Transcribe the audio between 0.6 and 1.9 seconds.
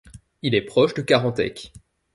proche de Carantec.